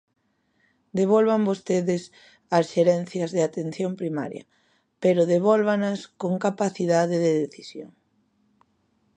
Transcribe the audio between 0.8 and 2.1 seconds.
Devolvan vostedes